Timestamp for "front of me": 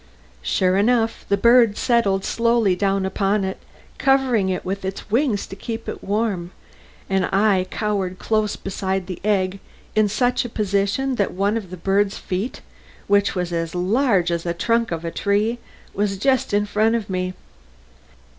16.65-17.35